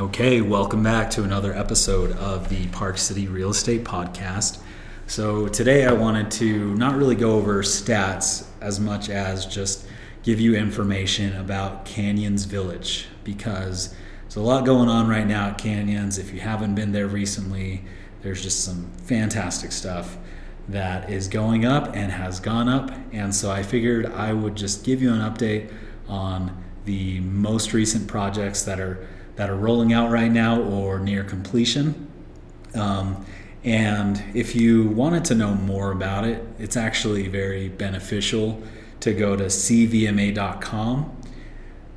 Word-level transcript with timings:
Okay, 0.00 0.40
welcome 0.40 0.82
back 0.82 1.10
to 1.10 1.24
another 1.24 1.54
episode 1.54 2.12
of 2.12 2.48
the 2.48 2.68
Park 2.68 2.96
City 2.96 3.28
Real 3.28 3.50
Estate 3.50 3.84
Podcast. 3.84 4.58
So, 5.06 5.46
today 5.46 5.84
I 5.84 5.92
wanted 5.92 6.30
to 6.30 6.74
not 6.76 6.96
really 6.96 7.14
go 7.14 7.32
over 7.32 7.62
stats 7.62 8.46
as 8.62 8.80
much 8.80 9.10
as 9.10 9.44
just 9.44 9.86
give 10.22 10.40
you 10.40 10.54
information 10.54 11.36
about 11.36 11.84
Canyons 11.84 12.46
Village 12.46 13.08
because 13.24 13.94
there's 14.22 14.36
a 14.36 14.40
lot 14.40 14.64
going 14.64 14.88
on 14.88 15.06
right 15.06 15.26
now 15.26 15.48
at 15.48 15.58
Canyons. 15.58 16.16
If 16.16 16.32
you 16.32 16.40
haven't 16.40 16.74
been 16.74 16.92
there 16.92 17.06
recently, 17.06 17.84
there's 18.22 18.42
just 18.42 18.64
some 18.64 18.90
fantastic 19.04 19.70
stuff 19.70 20.16
that 20.66 21.10
is 21.10 21.28
going 21.28 21.66
up 21.66 21.94
and 21.94 22.10
has 22.10 22.40
gone 22.40 22.70
up. 22.70 22.90
And 23.12 23.34
so 23.34 23.50
I 23.50 23.62
figured 23.62 24.06
I 24.06 24.32
would 24.32 24.56
just 24.56 24.82
give 24.82 25.02
you 25.02 25.12
an 25.12 25.20
update 25.20 25.70
on 26.08 26.56
the 26.86 27.20
most 27.20 27.74
recent 27.74 28.08
projects 28.08 28.62
that 28.62 28.80
are 28.80 29.06
that 29.40 29.48
are 29.48 29.56
rolling 29.56 29.94
out 29.94 30.10
right 30.10 30.30
now 30.30 30.60
or 30.60 30.98
near 30.98 31.24
completion. 31.24 32.06
Um, 32.74 33.24
and 33.64 34.22
if 34.34 34.54
you 34.54 34.88
wanted 34.88 35.24
to 35.24 35.34
know 35.34 35.54
more 35.54 35.92
about 35.92 36.26
it, 36.26 36.46
it's 36.58 36.76
actually 36.76 37.26
very 37.26 37.70
beneficial 37.70 38.62
to 39.00 39.14
go 39.14 39.36
to 39.36 39.44
cvma.com, 39.44 41.16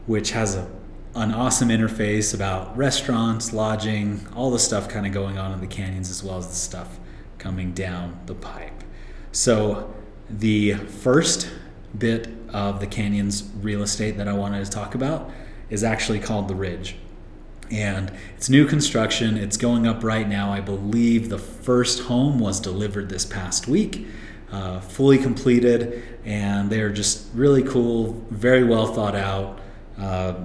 which 0.06 0.32
has 0.32 0.56
a, 0.56 0.72
an 1.16 1.34
awesome 1.34 1.68
interface 1.68 2.34
about 2.34 2.78
restaurants, 2.78 3.52
lodging, 3.52 4.26
all 4.34 4.50
the 4.50 4.58
stuff 4.58 4.88
kind 4.88 5.06
of 5.06 5.12
going 5.12 5.38
on 5.38 5.52
in 5.52 5.60
the 5.60 5.68
canyons, 5.68 6.10
as 6.10 6.24
well 6.24 6.38
as 6.38 6.48
the 6.48 6.56
stuff 6.56 6.98
coming 7.40 7.74
down 7.74 8.22
the 8.26 8.36
pipe. 8.36 8.86
So, 9.34 9.94
the 10.30 10.76
first 10.76 11.50
bit 11.98 12.30
of 12.54 12.80
the 12.80 12.88
canyons 12.88 13.52
real 13.60 13.84
estate 13.84 14.16
that 14.16 14.30
I 14.30 14.34
wanted 14.34 14.64
to 14.64 14.72
talk 14.72 14.96
about 14.96 15.30
is 15.70 15.84
actually 15.84 16.22
called 16.22 16.48
the 16.48 16.56
Ridge 16.56 16.96
and 17.72 18.12
it's 18.36 18.50
new 18.50 18.66
construction. 18.66 19.38
It's 19.38 19.58
going 19.58 19.88
up 19.88 20.04
right 20.04 20.28
now. 20.28 20.52
I 20.52 20.62
believe 20.62 21.30
the 21.30 21.38
first 21.38 22.04
home 22.04 22.40
was 22.40 22.60
delivered 22.60 23.10
this 23.10 23.26
past 23.26 23.68
week, 23.68 24.08
uh, 24.52 24.80
fully 24.80 25.18
completed, 25.18 26.04
and 26.26 26.70
they're 26.70 26.92
just 26.92 27.28
really 27.34 27.64
cool, 27.64 28.14
very 28.30 28.64
well 28.64 28.88
thought 28.88 29.16
out. 29.16 29.60
Uh, 29.98 30.36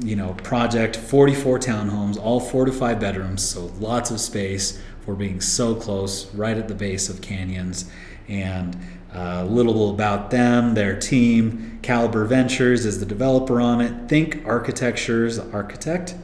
you 0.00 0.14
know, 0.14 0.34
project 0.42 0.96
44 0.96 1.58
townhomes, 1.58 2.18
all 2.18 2.38
four 2.38 2.66
to 2.66 2.72
five 2.72 3.00
bedrooms, 3.00 3.42
so 3.42 3.72
lots 3.80 4.10
of 4.10 4.20
space 4.20 4.80
for 5.04 5.14
being 5.14 5.40
so 5.40 5.74
close, 5.74 6.32
right 6.34 6.58
at 6.58 6.68
the 6.68 6.74
base 6.74 7.08
of 7.08 7.22
canyons. 7.22 7.90
And 8.28 8.76
uh, 9.14 9.42
a 9.42 9.44
little 9.46 9.90
about 9.90 10.30
them, 10.30 10.74
their 10.74 10.98
team. 10.98 11.78
Caliber 11.80 12.24
Ventures 12.24 12.84
is 12.84 13.00
the 13.00 13.06
developer 13.06 13.60
on 13.60 13.80
it. 13.80 14.08
Think 14.08 14.44
Architectures, 14.44 15.38
architect. 15.38 16.14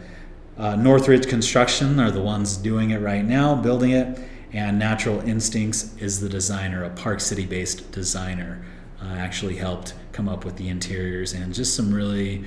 Uh, 0.62 0.76
Northridge 0.76 1.26
Construction 1.26 1.98
are 1.98 2.12
the 2.12 2.22
ones 2.22 2.56
doing 2.56 2.90
it 2.90 2.98
right 2.98 3.24
now, 3.24 3.52
building 3.52 3.90
it, 3.90 4.16
and 4.52 4.78
Natural 4.78 5.18
Instincts 5.28 5.92
is 5.98 6.20
the 6.20 6.28
designer, 6.28 6.84
a 6.84 6.90
Park 6.90 7.18
City 7.18 7.44
based 7.44 7.90
designer. 7.90 8.64
Uh, 9.02 9.06
actually 9.14 9.56
helped 9.56 9.94
come 10.12 10.28
up 10.28 10.44
with 10.44 10.56
the 10.58 10.68
interiors 10.68 11.32
and 11.32 11.52
just 11.52 11.74
some 11.74 11.92
really 11.92 12.44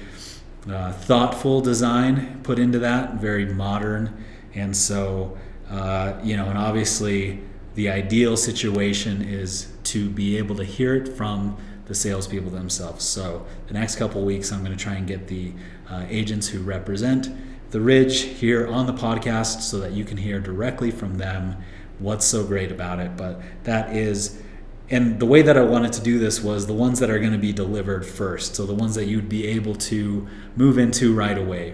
uh, 0.71 0.93
thoughtful 0.93 1.59
design 1.59 2.39
put 2.41 2.57
into 2.57 2.79
that, 2.79 3.15
very 3.15 3.47
modern. 3.47 4.23
And 4.53 4.77
so, 4.77 5.37
uh, 5.69 6.13
you 6.23 6.37
know, 6.37 6.45
and 6.45 6.57
obviously 6.57 7.41
the 7.73 7.89
ideal 7.89 8.37
situation 8.37 9.23
is 9.23 9.73
to 9.83 10.09
be 10.09 10.37
able 10.37 10.55
to 10.55 10.63
hear 10.63 10.95
it 10.95 11.09
from 11.17 11.57
the 11.87 11.93
salespeople 11.93 12.49
themselves. 12.49 13.03
So, 13.03 13.45
the 13.67 13.73
next 13.73 13.97
couple 13.97 14.23
weeks, 14.23 14.53
I'm 14.53 14.63
going 14.63 14.75
to 14.75 14.81
try 14.81 14.93
and 14.93 15.05
get 15.05 15.27
the 15.27 15.51
uh, 15.89 16.05
agents 16.07 16.47
who 16.47 16.61
represent 16.61 17.29
the 17.75 17.81
Ridge 17.81 18.21
here 18.21 18.65
on 18.67 18.85
the 18.85 18.93
podcast 18.93 19.59
so 19.59 19.79
that 19.79 19.91
you 19.91 20.05
can 20.05 20.15
hear 20.15 20.39
directly 20.39 20.91
from 20.91 21.17
them 21.17 21.57
what's 21.99 22.23
so 22.25 22.41
great 22.45 22.71
about 22.71 22.99
it. 22.99 23.17
But 23.17 23.41
that 23.65 23.93
is, 23.93 24.41
and 24.89 25.19
the 25.19 25.25
way 25.25 25.41
that 25.41 25.57
I 25.57 25.61
wanted 25.61 25.91
to 25.91 26.01
do 26.01 26.17
this 26.17 26.41
was 26.41 26.67
the 26.67 26.73
ones 26.73 26.99
that 26.99 27.09
are 27.09 27.19
going 27.19 27.33
to 27.33 27.37
be 27.37 27.51
delivered 27.51 28.05
first. 28.05 28.55
So 28.55 28.65
the 28.65 28.73
ones 28.73 28.95
that 28.95 29.07
you'd 29.07 29.27
be 29.27 29.45
able 29.47 29.75
to 29.75 30.25
move 30.55 30.77
into 30.77 31.13
right 31.13 31.37
away. 31.37 31.73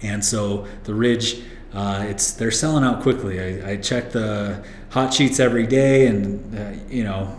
And 0.00 0.24
so 0.24 0.66
the 0.84 0.94
Ridge, 0.94 1.42
uh, 1.74 2.06
it's 2.08 2.32
they're 2.32 2.50
selling 2.50 2.82
out 2.82 3.02
quickly. 3.02 3.62
I, 3.62 3.72
I 3.72 3.76
check 3.76 4.12
the 4.12 4.64
hot 4.88 5.12
sheets 5.12 5.38
every 5.38 5.66
day, 5.66 6.06
and 6.06 6.58
uh, 6.58 6.82
you 6.88 7.04
know, 7.04 7.38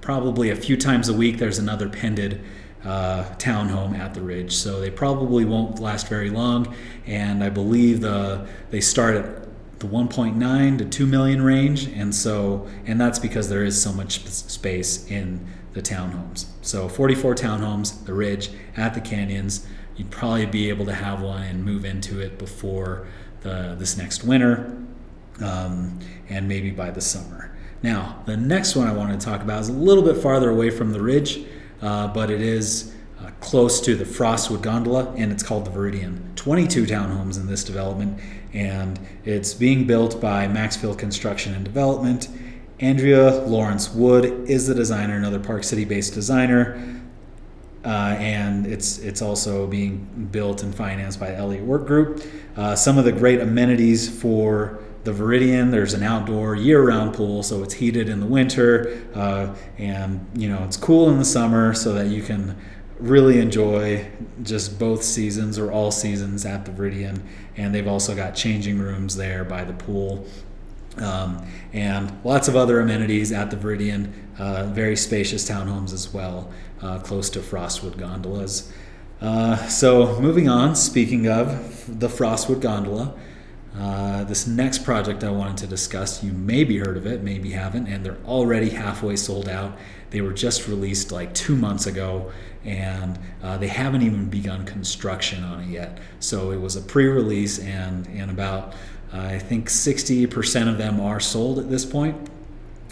probably 0.00 0.48
a 0.48 0.56
few 0.56 0.78
times 0.78 1.10
a 1.10 1.14
week 1.14 1.36
there's 1.36 1.58
another 1.58 1.90
pended 1.90 2.42
uh, 2.86 3.24
townhome 3.36 3.98
at 3.98 4.14
the 4.14 4.20
Ridge. 4.20 4.54
So 4.54 4.80
they 4.80 4.90
probably 4.90 5.44
won't 5.44 5.80
last 5.80 6.08
very 6.08 6.30
long. 6.30 6.74
And 7.04 7.42
I 7.42 7.50
believe 7.50 8.00
the 8.00 8.46
they 8.70 8.80
start 8.80 9.16
at 9.16 9.46
the 9.80 9.86
1.9 9.86 10.78
to 10.78 10.84
2 10.86 11.06
million 11.06 11.42
range, 11.42 11.86
and 11.88 12.14
so 12.14 12.66
and 12.86 13.00
that's 13.00 13.18
because 13.18 13.48
there 13.48 13.64
is 13.64 13.80
so 13.80 13.92
much 13.92 14.24
space 14.26 15.10
in 15.10 15.46
the 15.74 15.82
townhomes. 15.82 16.46
So 16.62 16.88
44 16.88 17.34
townhomes, 17.34 18.04
the 18.06 18.14
Ridge 18.14 18.50
at 18.76 18.94
the 18.94 19.00
Canyons. 19.00 19.66
You'd 19.96 20.10
probably 20.10 20.46
be 20.46 20.68
able 20.68 20.86
to 20.86 20.94
have 20.94 21.22
one 21.22 21.42
and 21.42 21.64
move 21.64 21.84
into 21.84 22.20
it 22.20 22.38
before 22.38 23.06
the 23.40 23.74
this 23.78 23.96
next 23.96 24.24
winter, 24.24 24.78
um, 25.42 25.98
and 26.28 26.46
maybe 26.46 26.70
by 26.70 26.90
the 26.90 27.00
summer. 27.00 27.50
Now, 27.82 28.22
the 28.26 28.36
next 28.36 28.74
one 28.76 28.86
I 28.86 28.92
want 28.92 29.18
to 29.18 29.24
talk 29.24 29.42
about 29.42 29.60
is 29.60 29.68
a 29.68 29.72
little 29.72 30.02
bit 30.02 30.16
farther 30.16 30.50
away 30.50 30.70
from 30.70 30.92
the 30.92 31.02
Ridge 31.02 31.44
uh, 31.82 32.08
but 32.08 32.30
it 32.30 32.40
is 32.40 32.94
uh, 33.20 33.30
close 33.40 33.80
to 33.80 33.94
the 33.94 34.04
Frostwood 34.04 34.62
Gondola, 34.62 35.12
and 35.16 35.32
it's 35.32 35.42
called 35.42 35.64
the 35.64 35.70
Viridian. 35.70 36.34
22 36.36 36.84
townhomes 36.84 37.38
in 37.38 37.46
this 37.46 37.64
development, 37.64 38.20
and 38.52 38.98
it's 39.24 39.54
being 39.54 39.86
built 39.86 40.20
by 40.20 40.46
Maxfield 40.48 40.98
Construction 40.98 41.54
and 41.54 41.64
Development. 41.64 42.28
Andrea 42.80 43.42
Lawrence 43.46 43.92
Wood 43.94 44.48
is 44.48 44.66
the 44.66 44.74
designer, 44.74 45.16
another 45.16 45.40
Park 45.40 45.64
City-based 45.64 46.12
designer. 46.12 47.02
Uh, 47.84 48.16
and 48.18 48.66
it's 48.66 48.98
it's 48.98 49.22
also 49.22 49.64
being 49.64 50.28
built 50.32 50.64
and 50.64 50.74
financed 50.74 51.20
by 51.20 51.32
Elliott 51.32 51.64
Work 51.64 51.86
Group. 51.86 52.20
Uh, 52.56 52.74
some 52.74 52.98
of 52.98 53.04
the 53.04 53.12
great 53.12 53.40
amenities 53.40 54.08
for 54.08 54.80
the 55.06 55.12
Viridian. 55.12 55.70
There's 55.70 55.94
an 55.94 56.02
outdoor 56.02 56.56
year-round 56.56 57.14
pool, 57.14 57.42
so 57.42 57.62
it's 57.62 57.74
heated 57.74 58.08
in 58.10 58.20
the 58.20 58.26
winter, 58.26 59.02
uh, 59.14 59.54
and 59.78 60.26
you 60.34 60.48
know 60.48 60.62
it's 60.64 60.76
cool 60.76 61.08
in 61.08 61.18
the 61.18 61.24
summer, 61.24 61.72
so 61.72 61.94
that 61.94 62.08
you 62.08 62.22
can 62.22 62.56
really 62.98 63.38
enjoy 63.38 64.06
just 64.42 64.78
both 64.78 65.02
seasons 65.02 65.58
or 65.58 65.70
all 65.70 65.90
seasons 65.90 66.44
at 66.44 66.64
the 66.64 66.72
Viridian. 66.72 67.20
And 67.56 67.74
they've 67.74 67.86
also 67.86 68.14
got 68.14 68.34
changing 68.34 68.78
rooms 68.78 69.16
there 69.16 69.44
by 69.44 69.64
the 69.64 69.74
pool. 69.74 70.26
Um, 70.96 71.46
and 71.74 72.18
lots 72.24 72.48
of 72.48 72.56
other 72.56 72.80
amenities 72.80 73.32
at 73.32 73.50
the 73.50 73.56
Viridian, 73.56 74.12
uh, 74.38 74.64
very 74.66 74.96
spacious 74.96 75.48
townhomes 75.48 75.92
as 75.92 76.12
well, 76.12 76.50
uh, 76.80 76.98
close 77.00 77.28
to 77.30 77.40
Frostwood 77.40 77.98
gondolas. 77.98 78.72
Uh, 79.20 79.56
so, 79.68 80.18
moving 80.20 80.48
on, 80.48 80.74
speaking 80.74 81.28
of 81.28 82.00
the 82.00 82.08
Frostwood 82.08 82.60
gondola, 82.60 83.14
uh, 83.78 84.24
this 84.24 84.46
next 84.46 84.84
project 84.84 85.22
I 85.22 85.30
wanted 85.30 85.58
to 85.58 85.66
discuss, 85.66 86.22
you 86.22 86.32
maybe 86.32 86.78
heard 86.78 86.96
of 86.96 87.06
it, 87.06 87.22
maybe 87.22 87.50
haven't, 87.50 87.88
and 87.88 88.04
they're 88.04 88.18
already 88.26 88.70
halfway 88.70 89.16
sold 89.16 89.48
out. 89.48 89.76
They 90.10 90.20
were 90.20 90.32
just 90.32 90.66
released 90.68 91.12
like 91.12 91.34
two 91.34 91.56
months 91.56 91.86
ago, 91.86 92.32
and 92.64 93.18
uh, 93.42 93.58
they 93.58 93.68
haven't 93.68 94.02
even 94.02 94.30
begun 94.30 94.64
construction 94.64 95.44
on 95.44 95.64
it 95.64 95.68
yet. 95.68 95.98
So 96.20 96.52
it 96.52 96.60
was 96.60 96.76
a 96.76 96.80
pre-release, 96.80 97.58
and 97.58 98.06
and 98.08 98.30
about 98.30 98.72
uh, 99.12 99.20
I 99.20 99.38
think 99.38 99.68
60% 99.68 100.68
of 100.68 100.78
them 100.78 101.00
are 101.00 101.20
sold 101.20 101.58
at 101.58 101.68
this 101.68 101.84
point. 101.84 102.16
point, 102.16 102.30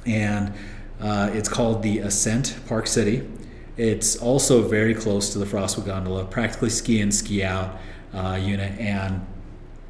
and 0.07 0.53
uh, 1.01 1.31
it's 1.33 1.49
called 1.49 1.83
the 1.83 1.99
Ascent 2.01 2.57
Park 2.67 2.87
City. 2.87 3.29
It's 3.77 4.17
also 4.17 4.63
very 4.63 4.95
close 4.95 5.31
to 5.33 5.39
the 5.39 5.45
Frostwood 5.45 5.87
Gondola, 5.87 6.25
practically 6.25 6.71
ski 6.71 7.01
in, 7.01 7.11
ski 7.11 7.43
out 7.43 7.77
uh, 8.13 8.39
unit, 8.41 8.79
and 8.79 9.27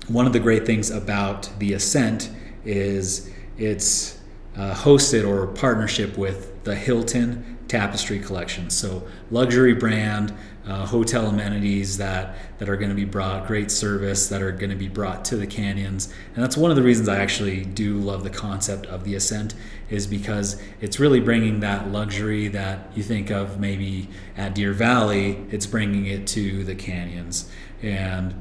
one 0.09 0.27
of 0.27 0.33
the 0.33 0.41
great 0.41 0.67
things 0.67 0.91
about 0.91 1.49
the 1.59 1.73
Ascent 1.73 2.31
is 2.65 3.31
it's 3.57 4.19
uh, 4.57 4.75
hosted 4.75 5.27
or 5.27 5.47
partnership 5.47 6.17
with 6.17 6.63
the 6.65 6.75
Hilton 6.75 7.59
Tapestry 7.69 8.19
Collection. 8.19 8.71
So 8.71 9.07
luxury 9.31 9.75
brand, 9.75 10.35
uh, 10.67 10.87
hotel 10.87 11.27
amenities 11.27 11.99
that 11.99 12.37
that 12.59 12.69
are 12.69 12.77
going 12.77 12.91
to 12.91 12.95
be 12.95 13.05
brought, 13.05 13.47
great 13.47 13.71
service 13.71 14.29
that 14.29 14.43
are 14.43 14.53
going 14.53 14.71
to 14.71 14.77
be 14.77 14.89
brought 14.89 15.25
to 15.27 15.37
the 15.37 15.47
canyons, 15.47 16.13
and 16.35 16.43
that's 16.43 16.57
one 16.57 16.71
of 16.71 16.77
the 16.77 16.83
reasons 16.83 17.09
I 17.09 17.19
actually 17.19 17.65
do 17.65 17.99
love 17.99 18.25
the 18.25 18.31
concept 18.31 18.87
of 18.87 19.05
the 19.05 19.15
Ascent 19.15 19.55
is 19.91 20.07
because 20.07 20.61
it's 20.81 20.99
really 20.99 21.21
bringing 21.21 21.61
that 21.61 21.89
luxury 21.89 22.49
that 22.49 22.91
you 22.95 23.03
think 23.03 23.31
of 23.31 23.61
maybe 23.61 24.09
at 24.37 24.55
Deer 24.55 24.73
Valley, 24.73 25.45
it's 25.51 25.67
bringing 25.67 26.07
it 26.07 26.27
to 26.29 26.65
the 26.65 26.75
canyons 26.75 27.51
and 27.83 28.35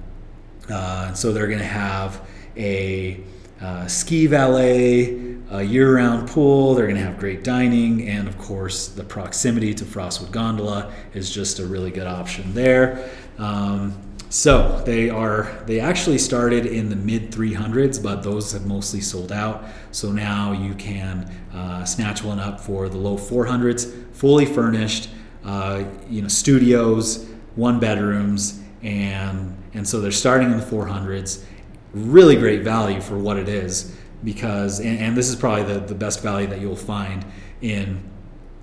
uh, 0.69 1.13
so 1.13 1.31
they're 1.31 1.47
going 1.47 1.59
to 1.59 1.65
have 1.65 2.27
a 2.57 3.19
uh, 3.61 3.87
ski 3.87 4.27
valet, 4.27 5.35
a 5.51 5.61
year 5.61 5.95
round 5.95 6.27
pool, 6.27 6.73
they're 6.73 6.87
going 6.87 6.97
to 6.97 7.03
have 7.03 7.17
great 7.17 7.43
dining, 7.43 8.07
and 8.09 8.27
of 8.27 8.37
course, 8.37 8.87
the 8.89 9.03
proximity 9.03 9.73
to 9.73 9.85
Frostwood 9.85 10.31
Gondola 10.31 10.91
is 11.13 11.29
just 11.29 11.59
a 11.59 11.65
really 11.65 11.91
good 11.91 12.07
option 12.07 12.53
there. 12.53 13.09
Um, 13.37 14.01
so 14.29 14.81
they 14.83 15.11
are 15.11 15.61
they 15.67 15.79
actually 15.79 16.17
started 16.17 16.65
in 16.65 16.89
the 16.89 16.95
mid 16.95 17.31
300s, 17.31 18.01
but 18.01 18.23
those 18.23 18.51
have 18.53 18.65
mostly 18.65 18.99
sold 18.99 19.31
out. 19.31 19.63
So 19.91 20.11
now 20.11 20.53
you 20.53 20.73
can 20.73 21.31
uh, 21.53 21.85
snatch 21.85 22.23
one 22.23 22.39
up 22.39 22.59
for 22.59 22.89
the 22.89 22.97
low 22.97 23.15
400s, 23.15 24.11
fully 24.13 24.47
furnished, 24.47 25.09
uh, 25.45 25.83
you 26.09 26.23
know, 26.23 26.27
studios, 26.27 27.29
one 27.55 27.79
bedrooms, 27.79 28.59
and 28.81 29.55
and 29.73 29.87
so 29.87 29.99
they're 29.99 30.11
starting 30.11 30.51
in 30.51 30.59
the 30.59 30.65
400s. 30.65 31.43
Really 31.93 32.35
great 32.35 32.61
value 32.61 33.01
for 33.01 33.17
what 33.17 33.37
it 33.37 33.49
is 33.49 33.95
because 34.23 34.79
and, 34.79 34.99
and 34.99 35.17
this 35.17 35.29
is 35.29 35.35
probably 35.35 35.63
the, 35.63 35.79
the 35.79 35.95
best 35.95 36.21
value 36.21 36.47
that 36.47 36.59
you'll 36.59 36.75
find 36.75 37.25
in 37.61 38.03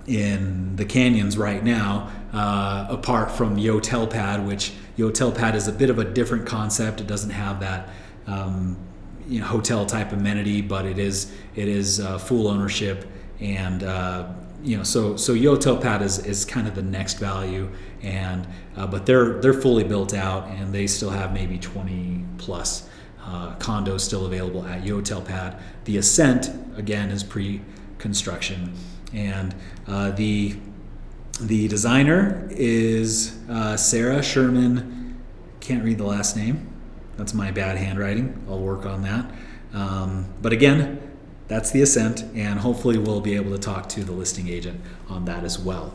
in 0.07 0.75
the 0.77 0.85
canyons 0.85 1.39
right 1.39 1.63
now, 1.63 2.11
uh, 2.33 2.87
apart 2.89 3.31
from 3.31 3.57
Yotel 3.57 4.11
Pad, 4.11 4.45
which 4.45 4.73
Yotel 4.97 5.35
Pad 5.35 5.55
is 5.55 5.69
a 5.69 5.73
bit 5.73 5.91
of 5.91 5.99
a 5.99 6.05
different 6.05 6.47
concept. 6.47 7.01
It 7.01 7.07
doesn't 7.07 7.31
have 7.31 7.61
that 7.61 7.91
um, 8.27 8.77
you 9.29 9.41
know, 9.41 9.47
hotel 9.47 9.87
type 9.87 10.13
amenity, 10.13 10.63
but 10.63 10.85
it 10.85 10.99
is 10.99 11.33
it 11.55 11.69
is 11.69 12.01
uh, 12.01 12.19
full 12.19 12.49
ownership, 12.49 13.09
and 13.41 13.83
uh, 13.83 14.29
you 14.63 14.77
know 14.77 14.83
so 14.83 15.17
so 15.17 15.35
Yotel 15.35 15.81
Pad 15.81 16.03
is, 16.03 16.19
is 16.27 16.45
kind 16.45 16.67
of 16.67 16.75
the 16.75 16.83
next 16.83 17.19
value, 17.19 17.71
and 18.03 18.47
uh, 18.77 18.87
but 18.87 19.07
they're 19.07 19.41
they're 19.41 19.55
fully 19.55 19.85
built 19.85 20.15
out, 20.15 20.49
and 20.49 20.73
they 20.73 20.87
still 20.87 21.11
have 21.11 21.33
maybe 21.33 21.59
20 21.59 22.25
plus. 22.39 22.89
Uh, 23.23 23.55
condos 23.57 24.01
still 24.01 24.27
available 24.27 24.65
at 24.67 24.83
Yotel 24.83 25.25
Pad. 25.25 25.57
The 25.85 25.99
Ascent 25.99 26.51
again 26.77 27.11
is 27.11 27.23
pre-construction, 27.23 28.75
and 29.13 29.55
uh, 29.87 30.11
the 30.13 30.57
the 31.41 31.69
designer 31.69 32.49
is 32.51 33.39
uh, 33.49 33.77
Sarah 33.77 34.23
Sherman. 34.23 35.21
Can't 35.61 35.85
read 35.85 35.99
the 35.99 36.05
last 36.05 36.37
name. 36.37 36.67
That's 37.17 37.35
my 37.35 37.51
bad 37.51 37.77
handwriting. 37.77 38.45
I'll 38.49 38.59
work 38.59 38.87
on 38.87 39.03
that. 39.03 39.31
Um, 39.73 40.27
but 40.41 40.53
again, 40.53 41.10
that's 41.51 41.73
the 41.73 41.83
ascent, 41.83 42.23
and 42.37 42.61
hopefully 42.61 42.97
we'll 42.97 43.21
be 43.21 43.35
able 43.35 43.51
to 43.51 43.59
talk 43.59 43.89
to 43.89 44.05
the 44.05 44.13
listing 44.13 44.47
agent 44.49 44.81
on 45.09 45.25
that 45.25 45.43
as 45.43 45.59
well. 45.59 45.93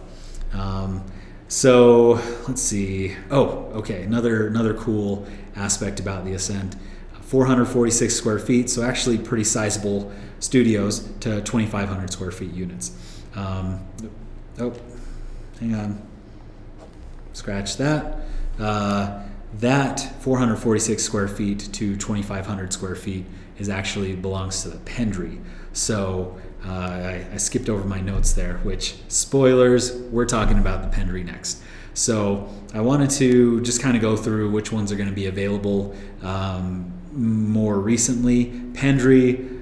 Um, 0.52 1.02
so 1.48 2.19
let's 2.46 2.62
see. 2.62 3.16
Oh, 3.31 3.72
okay. 3.75 4.04
Another 4.04 4.48
another 4.48 4.74
cool 4.74 5.25
aspect 5.56 6.02
about 6.02 6.25
the 6.25 6.34
ascent. 6.34 6.75
446 7.22 8.13
square 8.13 8.38
feet, 8.38 8.69
so 8.69 8.84
actually 8.84 9.18
pretty 9.18 9.46
sizable 9.46 10.12
studios 10.40 11.00
to 11.22 11.42
2,500 11.42 12.12
square 12.12 12.31
feet 12.31 12.51
units. 12.51 12.92
Um, 13.34 13.80
oh, 14.60 14.74
hang 15.62 15.74
on. 15.74 16.01
Scratch 17.31 17.78
that. 17.78 18.18
Uh, 18.60 19.25
that 19.60 20.00
446 20.22 21.02
square 21.02 21.28
feet 21.28 21.60
to 21.60 21.96
2,500 21.96 22.74
square 22.74 22.96
feet 22.96 23.25
is 23.57 23.69
actually 23.69 24.16
belongs 24.16 24.63
to 24.63 24.69
the 24.69 24.78
Pendry. 24.78 25.42
So 25.74 26.40
uh, 26.66 26.72
I, 26.72 27.25
I, 27.34 27.38
skipped 27.38 27.69
over 27.69 27.88
my 27.88 28.02
notes 28.02 28.34
there, 28.34 28.57
which 28.63 28.96
spoilers, 29.07 29.94
we're 29.94 30.25
talking 30.25 30.57
about 30.57 30.90
the 30.90 30.98
Pendry 30.98 31.24
next. 31.24 31.62
So 31.94 32.50
I 32.74 32.81
wanted 32.81 33.10
to 33.12 33.62
just 33.62 33.81
kind 33.81 33.96
of 33.96 34.02
go 34.02 34.18
through 34.18 34.52
which 34.52 34.72
ones 34.72 34.92
are 34.92 34.96
going 34.96 35.10
to 35.10 35.16
be 35.16 35.28
available 35.28 35.96
um, 36.22 36.92
more 37.13 37.80
recently. 37.80 38.48
Pendry 38.74 39.56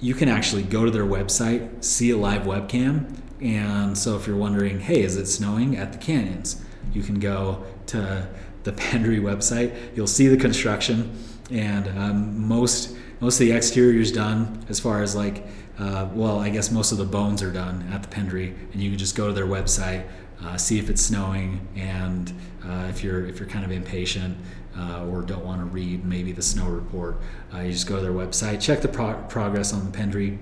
you 0.00 0.14
can 0.14 0.28
actually 0.28 0.62
go 0.62 0.84
to 0.84 0.90
their 0.90 1.04
website, 1.04 1.82
see 1.82 2.10
a 2.10 2.16
live 2.16 2.42
webcam. 2.42 3.18
And 3.40 3.96
so 3.96 4.16
if 4.16 4.26
you're 4.26 4.36
wondering, 4.36 4.80
hey, 4.80 5.02
is 5.02 5.16
it 5.16 5.26
snowing 5.26 5.76
at 5.76 5.92
the 5.92 5.98
canyons? 5.98 6.62
You 6.92 7.02
can 7.02 7.18
go 7.18 7.64
to 7.86 8.28
the 8.66 8.72
Pendry 8.72 9.20
website. 9.20 9.74
You'll 9.96 10.06
see 10.06 10.26
the 10.26 10.36
construction, 10.36 11.16
and 11.50 11.88
um, 11.98 12.46
most 12.46 12.94
most 13.20 13.40
of 13.40 13.46
the 13.46 13.52
exterior 13.52 13.98
is 13.98 14.12
done. 14.12 14.62
As 14.68 14.78
far 14.78 15.02
as 15.02 15.16
like, 15.16 15.46
uh, 15.78 16.08
well, 16.12 16.38
I 16.38 16.50
guess 16.50 16.70
most 16.70 16.92
of 16.92 16.98
the 16.98 17.06
bones 17.06 17.42
are 17.42 17.52
done 17.52 17.88
at 17.92 18.02
the 18.02 18.08
Pendry, 18.08 18.54
and 18.72 18.82
you 18.82 18.90
can 18.90 18.98
just 18.98 19.16
go 19.16 19.28
to 19.28 19.32
their 19.32 19.46
website, 19.46 20.04
uh, 20.42 20.58
see 20.58 20.78
if 20.78 20.90
it's 20.90 21.00
snowing, 21.00 21.66
and 21.74 22.30
uh, 22.66 22.86
if 22.90 23.02
you're 23.02 23.26
if 23.26 23.38
you're 23.38 23.48
kind 23.48 23.64
of 23.64 23.70
impatient, 23.70 24.36
uh, 24.76 25.06
or 25.06 25.22
don't 25.22 25.44
want 25.44 25.60
to 25.60 25.66
read 25.66 26.04
maybe 26.04 26.32
the 26.32 26.42
snow 26.42 26.66
report, 26.66 27.18
uh, 27.54 27.60
you 27.60 27.72
just 27.72 27.86
go 27.86 27.96
to 27.96 28.02
their 28.02 28.12
website, 28.12 28.60
check 28.60 28.82
the 28.82 28.88
pro- 28.88 29.22
progress 29.28 29.72
on 29.72 29.90
the 29.90 29.96
Pendry. 29.96 30.38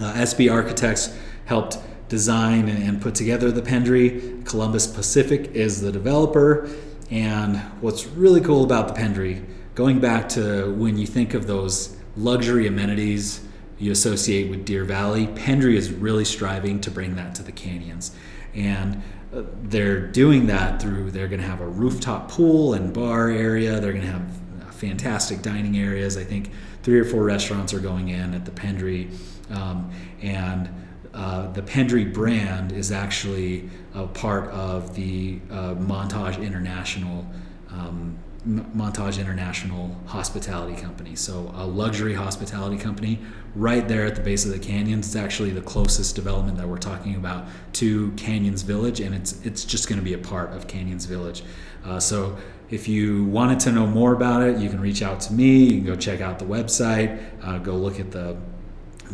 Uh, 0.00 0.14
SB 0.14 0.50
Architects 0.50 1.16
helped 1.44 1.78
design 2.08 2.68
and 2.68 3.00
put 3.00 3.14
together 3.14 3.52
the 3.52 3.62
Pendry. 3.62 4.44
Columbus 4.46 4.86
Pacific 4.86 5.52
is 5.52 5.82
the 5.82 5.92
developer. 5.92 6.68
And 7.10 7.56
what's 7.80 8.06
really 8.06 8.40
cool 8.40 8.64
about 8.64 8.88
the 8.88 8.94
Pendry, 8.94 9.44
going 9.74 10.00
back 10.00 10.28
to 10.30 10.72
when 10.74 10.96
you 10.96 11.06
think 11.06 11.34
of 11.34 11.46
those 11.46 11.96
luxury 12.16 12.66
amenities 12.66 13.46
you 13.78 13.92
associate 13.92 14.50
with 14.50 14.64
Deer 14.64 14.84
Valley, 14.84 15.26
Pendry 15.28 15.74
is 15.74 15.90
really 15.90 16.24
striving 16.24 16.80
to 16.82 16.90
bring 16.90 17.16
that 17.16 17.34
to 17.36 17.42
the 17.42 17.52
canyons. 17.52 18.14
And 18.54 19.02
they're 19.32 20.06
doing 20.06 20.46
that 20.48 20.82
through 20.82 21.10
they're 21.10 21.28
going 21.28 21.40
to 21.40 21.46
have 21.46 21.60
a 21.60 21.68
rooftop 21.68 22.30
pool 22.30 22.74
and 22.74 22.92
bar 22.92 23.30
area 23.30 23.78
they're 23.78 23.92
going 23.92 24.04
to 24.04 24.10
have 24.10 24.74
fantastic 24.74 25.40
dining 25.40 25.78
areas 25.78 26.16
i 26.16 26.24
think 26.24 26.50
three 26.82 26.98
or 26.98 27.04
four 27.04 27.22
restaurants 27.22 27.72
are 27.72 27.78
going 27.78 28.08
in 28.08 28.34
at 28.34 28.44
the 28.44 28.50
pendry 28.50 29.08
um, 29.50 29.88
and 30.20 30.68
uh, 31.14 31.50
the 31.52 31.62
pendry 31.62 32.12
brand 32.12 32.72
is 32.72 32.92
actually 32.92 33.68
a 33.94 34.06
part 34.06 34.48
of 34.50 34.94
the 34.94 35.40
uh, 35.50 35.74
montage 35.74 36.42
international 36.42 37.26
um, 37.70 38.18
Montage 38.46 39.20
International 39.20 39.94
Hospitality 40.06 40.80
Company. 40.80 41.14
So, 41.14 41.52
a 41.54 41.66
luxury 41.66 42.14
hospitality 42.14 42.78
company 42.78 43.18
right 43.54 43.86
there 43.86 44.06
at 44.06 44.14
the 44.14 44.22
base 44.22 44.46
of 44.46 44.52
the 44.52 44.58
canyons. 44.58 45.08
It's 45.08 45.16
actually 45.16 45.50
the 45.50 45.60
closest 45.60 46.16
development 46.16 46.56
that 46.56 46.66
we're 46.66 46.78
talking 46.78 47.16
about 47.16 47.46
to 47.74 48.12
Canyons 48.12 48.62
Village, 48.62 49.00
and 49.00 49.14
it's 49.14 49.44
it's 49.44 49.64
just 49.64 49.88
going 49.88 49.98
to 49.98 50.04
be 50.04 50.14
a 50.14 50.18
part 50.18 50.52
of 50.52 50.66
Canyons 50.66 51.04
Village. 51.04 51.42
Uh, 51.84 52.00
so, 52.00 52.38
if 52.70 52.88
you 52.88 53.24
wanted 53.24 53.60
to 53.60 53.72
know 53.72 53.86
more 53.86 54.14
about 54.14 54.42
it, 54.42 54.56
you 54.56 54.70
can 54.70 54.80
reach 54.80 55.02
out 55.02 55.20
to 55.20 55.34
me. 55.34 55.64
You 55.64 55.70
can 55.72 55.84
go 55.84 55.96
check 55.96 56.22
out 56.22 56.38
the 56.38 56.46
website. 56.46 57.22
Uh, 57.42 57.58
go 57.58 57.76
look 57.76 58.00
at 58.00 58.10
the 58.10 58.38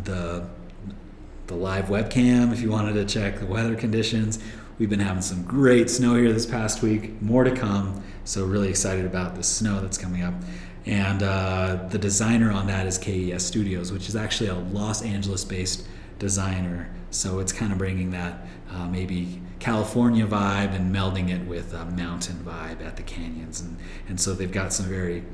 the 0.04 0.46
the 1.46 1.54
live 1.54 1.86
webcam 1.86 2.52
if 2.52 2.60
you 2.60 2.70
wanted 2.70 2.94
to 2.94 3.04
check 3.04 3.38
the 3.38 3.46
weather 3.46 3.76
conditions. 3.76 4.38
We've 4.78 4.90
been 4.90 5.00
having 5.00 5.22
some 5.22 5.42
great 5.42 5.88
snow 5.88 6.16
here 6.16 6.32
this 6.32 6.46
past 6.46 6.82
week. 6.82 7.20
More 7.22 7.44
to 7.44 7.54
come. 7.54 8.02
So 8.24 8.44
really 8.44 8.68
excited 8.68 9.06
about 9.06 9.34
the 9.34 9.42
snow 9.42 9.80
that's 9.80 9.96
coming 9.96 10.22
up. 10.22 10.34
And 10.84 11.22
uh, 11.22 11.86
the 11.88 11.98
designer 11.98 12.52
on 12.52 12.66
that 12.66 12.86
is 12.86 12.98
KES 12.98 13.44
Studios, 13.44 13.90
which 13.90 14.08
is 14.08 14.16
actually 14.16 14.50
a 14.50 14.54
Los 14.54 15.02
Angeles-based 15.02 15.86
designer. 16.18 16.90
So 17.10 17.38
it's 17.38 17.52
kind 17.52 17.72
of 17.72 17.78
bringing 17.78 18.10
that 18.10 18.46
uh, 18.70 18.86
maybe 18.86 19.40
California 19.58 20.26
vibe 20.26 20.74
and 20.74 20.94
melding 20.94 21.30
it 21.30 21.46
with 21.46 21.72
a 21.72 21.86
mountain 21.86 22.36
vibe 22.44 22.84
at 22.84 22.96
the 22.96 23.02
canyons. 23.02 23.60
And, 23.60 23.78
and 24.08 24.20
so 24.20 24.34
they've 24.34 24.52
got 24.52 24.72
some 24.72 24.86
very, 24.86 25.24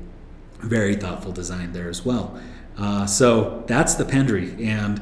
very 0.59 0.95
thoughtful 0.95 1.31
design 1.31 1.73
there 1.73 1.89
as 1.89 2.05
well. 2.05 2.39
Uh, 2.77 3.05
so 3.05 3.63
that's 3.67 3.95
the 3.95 4.05
Pendry. 4.05 4.65
And 4.65 5.01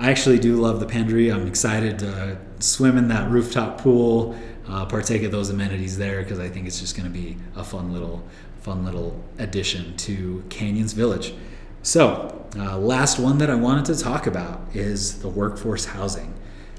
I 0.00 0.08
actually 0.08 0.38
do 0.38 0.56
love 0.56 0.80
the 0.80 0.86
Pendry. 0.86 1.32
I'm 1.32 1.46
excited 1.46 1.98
to 1.98 2.38
swim 2.58 2.96
in 2.96 3.08
that 3.08 3.30
rooftop 3.30 3.76
pool 3.82 4.34
uh, 4.66 4.86
partake 4.86 5.24
of 5.24 5.30
those 5.30 5.50
amenities 5.50 5.98
there 5.98 6.22
because 6.22 6.38
I 6.38 6.48
think 6.48 6.66
it's 6.66 6.80
just 6.80 6.96
going 6.96 7.04
to 7.04 7.12
be 7.12 7.36
a 7.54 7.62
fun 7.62 7.92
little 7.92 8.26
fun 8.62 8.82
little 8.82 9.22
addition 9.38 9.94
to 9.98 10.42
Canyons 10.48 10.94
Village. 10.94 11.34
So, 11.82 12.46
uh, 12.56 12.78
last 12.78 13.18
one 13.18 13.36
that 13.38 13.50
I 13.50 13.54
wanted 13.54 13.84
to 13.94 14.02
talk 14.02 14.26
about 14.26 14.74
is 14.74 15.20
the 15.20 15.28
workforce 15.28 15.84
housing. 15.84 16.32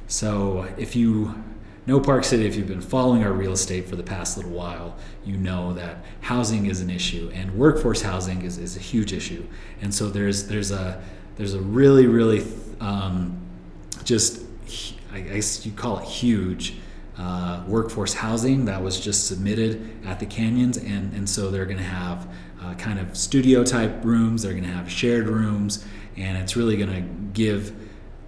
So, 0.07 0.67
if 0.79 0.95
you 0.95 1.43
know 1.85 1.99
Park 1.99 2.23
City, 2.23 2.47
if 2.47 2.55
you've 2.55 2.67
been 2.67 2.81
following 2.81 3.23
our 3.23 3.33
real 3.33 3.53
estate 3.53 3.87
for 3.87 3.95
the 3.95 4.03
past 4.03 4.35
little 4.35 4.51
while, 4.51 4.95
you 5.23 5.37
know 5.37 5.73
that 5.73 6.03
housing 6.21 6.65
is 6.65 6.81
an 6.81 6.89
issue, 6.89 7.29
and 7.35 7.53
workforce 7.53 8.01
housing 8.01 8.41
is, 8.41 8.57
is 8.57 8.75
a 8.75 8.79
huge 8.79 9.13
issue. 9.13 9.45
And 9.79 9.93
so 9.93 10.09
there's 10.09 10.47
there's 10.47 10.71
a 10.71 11.03
there's 11.37 11.53
a 11.53 11.61
really 11.61 12.07
really 12.07 12.45
um, 12.79 13.39
just 14.03 14.43
I 15.13 15.21
guess 15.21 15.65
you 15.65 15.71
call 15.71 15.99
it 15.99 16.05
huge 16.05 16.75
uh, 17.17 17.63
workforce 17.67 18.13
housing 18.13 18.65
that 18.65 18.81
was 18.81 18.99
just 18.99 19.27
submitted 19.27 20.05
at 20.05 20.19
the 20.19 20.25
canyons, 20.25 20.77
and, 20.77 21.13
and 21.13 21.29
so 21.29 21.51
they're 21.51 21.65
going 21.65 21.77
to 21.77 21.83
have 21.83 22.27
uh, 22.61 22.73
kind 22.75 22.99
of 22.99 23.15
studio 23.15 23.63
type 23.63 24.03
rooms, 24.03 24.43
they're 24.43 24.53
going 24.53 24.63
to 24.63 24.69
have 24.69 24.89
shared 24.89 25.27
rooms, 25.27 25.85
and 26.17 26.37
it's 26.37 26.55
really 26.55 26.77
going 26.77 26.89
to 26.89 27.01
give 27.33 27.75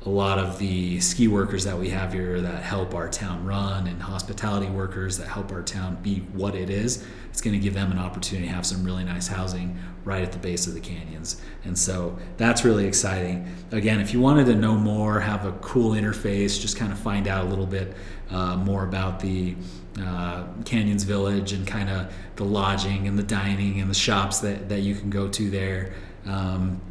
a 0.06 0.10
lot 0.10 0.38
of 0.38 0.60
the 0.60 1.00
ski 1.00 1.28
workers 1.28 1.64
that 1.64 1.78
we 1.78 1.90
have 1.90 2.12
here 2.12 2.42
that 2.42 2.62
help 2.62 2.94
our 2.94 3.08
town 3.08 3.46
run 3.46 3.88
and 3.88 4.02
hospitality 4.02 4.68
workers 4.68 5.18
that 5.18 5.28
help 5.28 5.52
our 5.52 5.62
town 5.62 5.96
be 6.02 6.20
what 6.34 6.56
it 6.56 6.70
is 6.70 7.06
it's 7.30 7.42
going 7.42 7.54
to 7.54 7.60
give 7.60 7.74
them 7.74 7.92
an 7.92 7.98
opportunity 7.98 8.48
to 8.48 8.54
have 8.54 8.66
some 8.66 8.84
really 8.84 9.04
nice 9.04 9.28
housing 9.28 9.76
right 10.04 10.22
at 10.22 10.32
the 10.32 10.38
base 10.38 10.68
of 10.68 10.74
the 10.74 10.80
canyons. 10.80 11.42
And 11.64 11.78
so 11.78 12.18
that's 12.38 12.64
really 12.64 12.86
exciting. 12.86 13.48
Again 13.72 14.00
if 14.00 14.14
you 14.14 14.20
wanted 14.20 14.46
to 14.48 14.56
know 14.56 14.76
more 14.76 15.20
have 15.20 15.46
a 15.46 15.54
cool 15.54 15.92
interface 15.94 16.60
just 16.62 16.78
kind 16.78 16.92
of 16.92 17.00
find 17.00 17.28
out 17.28 17.46
a 17.46 17.50
little 17.50 17.66
bit 17.66 17.96
uh, 18.30 18.58
more 18.58 18.84
about 18.84 19.20
the 19.20 19.56
uh, 20.00 20.46
canyons 20.66 21.04
village 21.04 21.54
and 21.54 21.66
kind 21.66 21.90
of 21.90 22.14
the 22.36 22.44
lodging 22.44 23.08
and 23.08 23.18
the 23.18 23.24
dining 23.24 23.80
and 23.80 23.90
the 23.90 23.96
shops 23.96 24.40
that, 24.40 24.70
that 24.70 24.82
you 24.82 24.96
can 24.96 25.10
go 25.10 25.28
to 25.30 25.50
there 25.50 25.94
um, 26.26 26.82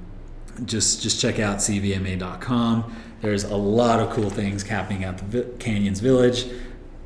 just 0.65 1.03
just 1.03 1.21
check 1.21 1.39
out 1.39 1.59
cvma.com. 1.59 2.97
There's 3.21 3.45
a 3.45 3.57
lot 3.57 4.01
of 4.01 4.11
cool 4.11 4.31
things 4.31 4.65
happening 4.65 5.05
at 5.05 5.31
the 5.31 5.43
Canyons 5.59 6.01
Village. 6.01 6.47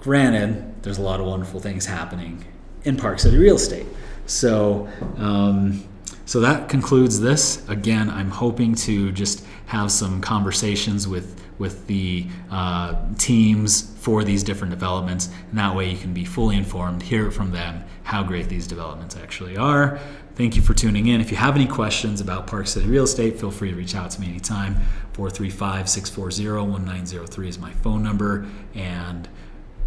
Granted, 0.00 0.82
there's 0.82 0.98
a 0.98 1.02
lot 1.02 1.20
of 1.20 1.26
wonderful 1.26 1.60
things 1.60 1.86
happening 1.86 2.44
in 2.84 2.96
Park 2.96 3.18
City 3.18 3.36
real 3.36 3.56
estate. 3.56 3.86
So, 4.26 4.88
um, 5.18 5.84
so 6.26 6.40
that 6.40 6.68
concludes 6.68 7.20
this. 7.20 7.66
Again, 7.68 8.10
I'm 8.10 8.30
hoping 8.30 8.74
to 8.74 9.12
just 9.12 9.44
have 9.66 9.90
some 9.90 10.20
conversations 10.20 11.08
with 11.08 11.42
with 11.58 11.86
the 11.86 12.26
uh, 12.50 12.94
teams 13.16 13.94
for 14.00 14.22
these 14.22 14.42
different 14.42 14.70
developments, 14.70 15.30
and 15.48 15.58
that 15.58 15.74
way 15.74 15.88
you 15.88 15.96
can 15.96 16.12
be 16.12 16.24
fully 16.24 16.54
informed, 16.56 17.02
hear 17.02 17.26
it 17.26 17.30
from 17.30 17.50
them 17.50 17.82
how 18.02 18.22
great 18.22 18.48
these 18.48 18.66
developments 18.66 19.16
actually 19.16 19.56
are. 19.56 19.98
Thank 20.36 20.54
you 20.54 20.62
for 20.62 20.74
tuning 20.74 21.08
in. 21.08 21.20
If 21.20 21.30
you 21.30 21.36
have 21.38 21.56
any 21.56 21.66
questions 21.66 22.20
about 22.20 22.46
Park 22.46 22.68
City 22.68 22.86
real 22.86 23.04
estate, 23.04 23.40
feel 23.40 23.50
free 23.50 23.70
to 23.70 23.76
reach 23.76 23.96
out 23.96 24.10
to 24.12 24.20
me 24.20 24.28
anytime. 24.28 24.76
435 25.14 25.88
640 25.88 26.70
1903 26.70 27.48
is 27.48 27.58
my 27.58 27.72
phone 27.72 28.02
number, 28.02 28.46
and 28.74 29.28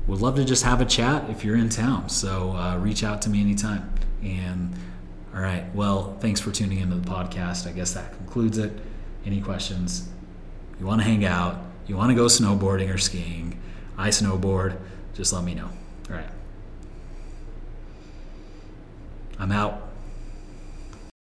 would 0.08 0.20
love 0.20 0.36
to 0.36 0.44
just 0.44 0.64
have 0.64 0.82
a 0.82 0.86
chat 0.86 1.30
if 1.30 1.46
you're 1.46 1.56
in 1.56 1.70
town. 1.70 2.10
So 2.10 2.52
uh, 2.58 2.78
reach 2.78 3.04
out 3.04 3.22
to 3.22 3.30
me 3.30 3.40
anytime. 3.42 3.90
And 4.24 4.74
all 5.34 5.42
right, 5.42 5.64
well, 5.76 6.18
thanks 6.20 6.40
for 6.40 6.52
tuning 6.52 6.80
into 6.80 6.96
the 6.96 7.08
podcast. 7.08 7.68
I 7.68 7.72
guess 7.72 7.94
that 7.94 8.14
concludes 8.14 8.58
it. 8.58 8.72
Any 9.26 9.42
questions? 9.42 10.10
You 10.80 10.86
want 10.86 11.02
to 11.02 11.08
hang 11.08 11.26
out? 11.26 11.60
You 11.88 11.98
want 11.98 12.10
to 12.10 12.16
go 12.16 12.26
snowboarding 12.26 12.94
or 12.94 12.98
skiing? 12.98 13.60
I 13.98 14.10
snowboard. 14.10 14.78
Just 15.14 15.34
let 15.34 15.44
me 15.44 15.54
know. 15.54 15.70
All 16.10 16.16
right. 16.16 16.30
I'm 19.38 19.52
out. 19.52 19.89